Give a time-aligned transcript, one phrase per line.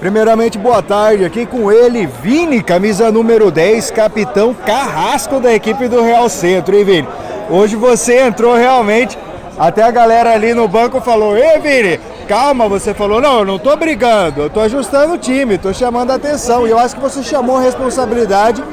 [0.00, 1.26] Primeiramente, boa tarde.
[1.26, 6.84] Aqui com ele, Vini, camisa número 10, capitão carrasco da equipe do Real Centro, hein,
[6.84, 7.08] Vini?
[7.50, 9.18] Hoje você entrou realmente.
[9.58, 12.66] Até a galera ali no banco falou: Ei, Vini, calma.
[12.66, 16.14] Você falou: Não, eu não tô brigando, eu tô ajustando o time, tô chamando a
[16.14, 16.66] atenção.
[16.66, 18.64] E eu acho que você chamou a responsabilidade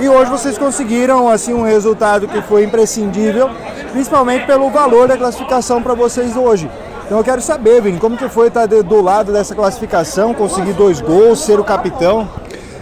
[0.00, 3.50] e hoje vocês conseguiram assim um resultado que foi imprescindível,
[3.92, 6.70] principalmente pelo valor da classificação para vocês hoje.
[7.10, 11.00] Então eu quero saber, Vini, como que foi estar do lado dessa classificação, conseguir dois
[11.00, 12.30] gols, ser o capitão?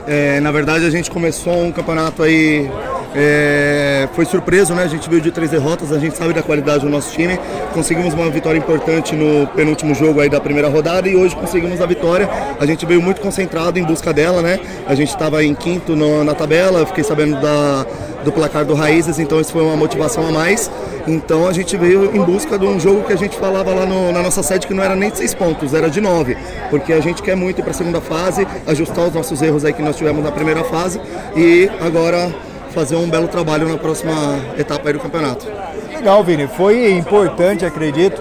[0.07, 2.71] É, na verdade a gente começou um campeonato aí
[3.15, 4.83] é, foi surpreso, né?
[4.83, 7.39] A gente veio de três derrotas, a gente sabe da qualidade do nosso time.
[7.73, 11.87] Conseguimos uma vitória importante no penúltimo jogo aí da primeira rodada e hoje conseguimos a
[11.87, 12.29] vitória.
[12.61, 14.61] A gente veio muito concentrado em busca dela, né?
[14.87, 17.87] A gente estava em quinto no, na tabela, fiquei sabendo da,
[18.25, 20.71] do placar do Raízes, então isso foi uma motivação a mais.
[21.07, 24.13] Então a gente veio em busca de um jogo que a gente falava lá no,
[24.13, 26.37] na nossa sede que não era nem de seis pontos, era de nove,
[26.69, 29.73] porque a gente quer muito ir para a segunda fase, ajustar os nossos erros aí
[29.73, 31.01] que nós tivemos na primeira fase
[31.35, 32.31] e agora
[32.71, 34.13] fazer um belo trabalho na próxima
[34.57, 35.47] etapa do campeonato.
[35.95, 36.47] Legal, Vini.
[36.47, 38.21] Foi importante, acredito,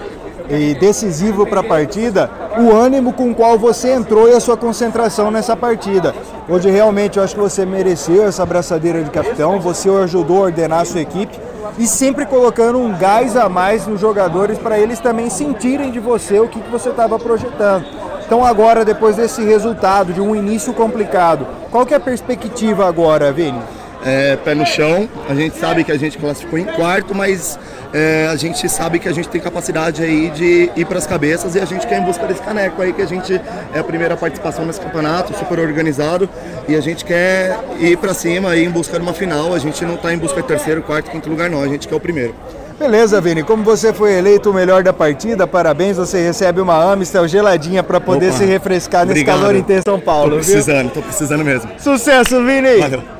[0.50, 4.56] e decisivo para a partida o ânimo com o qual você entrou e a sua
[4.56, 6.14] concentração nessa partida.
[6.48, 10.80] Hoje realmente eu acho que você mereceu essa abraçadeira de capitão, você ajudou a ordenar
[10.80, 11.38] a sua equipe
[11.78, 16.40] e sempre colocando um gás a mais nos jogadores para eles também sentirem de você
[16.40, 17.84] o que, que você estava projetando.
[18.24, 23.32] Então agora, depois desse resultado, de um início complicado, qual que é a perspectiva agora,
[23.32, 23.60] Vini?
[24.04, 25.08] É, pé no chão.
[25.28, 27.58] A gente sabe que a gente classificou em quarto, mas
[27.92, 31.54] é, a gente sabe que a gente tem capacidade aí de ir para as cabeças
[31.54, 33.40] e a gente quer em busca desse caneco aí, que a gente
[33.72, 36.28] é a primeira participação nesse campeonato, super organizado,
[36.68, 39.54] e a gente quer ir para cima e em busca de uma final.
[39.54, 41.62] A gente não está em busca de terceiro, quarto, quinto lugar, não.
[41.62, 42.34] A gente quer o primeiro.
[42.78, 43.42] Beleza, Vini.
[43.42, 45.96] Como você foi eleito o melhor da partida, parabéns.
[45.96, 48.38] Você recebe uma Amistel geladinha para poder Opa.
[48.38, 50.30] se refrescar nesse calor intenso São Paulo.
[50.30, 50.90] Tô precisando, viu?
[50.90, 51.68] tô precisando mesmo.
[51.78, 52.78] Sucesso, Vini!
[52.78, 53.17] Valeu.